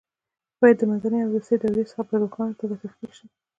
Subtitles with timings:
[0.59, 3.25] باید د منځنۍ او وروستۍ دورې څخه په روښانه توګه تفکیک شي.